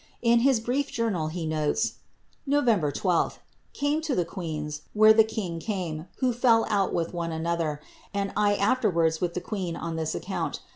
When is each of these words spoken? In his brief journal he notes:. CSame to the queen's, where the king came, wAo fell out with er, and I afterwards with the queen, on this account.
In 0.23 0.39
his 0.39 0.59
brief 0.59 0.91
journal 0.91 1.27
he 1.27 1.45
notes:. 1.45 1.97
CSame 2.49 4.01
to 4.01 4.15
the 4.15 4.25
queen's, 4.25 4.81
where 4.95 5.13
the 5.13 5.23
king 5.23 5.59
came, 5.59 6.07
wAo 6.19 6.31
fell 6.33 6.65
out 6.69 6.91
with 6.91 7.13
er, 7.13 7.79
and 8.11 8.33
I 8.35 8.55
afterwards 8.55 9.21
with 9.21 9.35
the 9.35 9.41
queen, 9.41 9.75
on 9.75 9.97
this 9.97 10.15
account. 10.15 10.61